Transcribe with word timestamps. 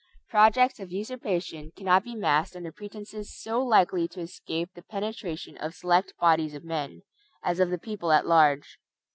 Projects 0.31 0.79
of 0.79 0.91
usurpation 0.91 1.73
cannot 1.75 2.03
be 2.03 2.15
masked 2.15 2.55
under 2.55 2.71
pretenses 2.71 3.39
so 3.39 3.63
likely 3.63 4.07
to 4.07 4.19
escape 4.21 4.73
the 4.73 4.81
penetration 4.81 5.55
of 5.59 5.75
select 5.75 6.15
bodies 6.19 6.55
of 6.55 6.63
men, 6.63 7.03
as 7.43 7.59
of 7.59 7.69
the 7.69 7.77
people 7.77 8.11
at 8.11 8.25
large. 8.25 8.79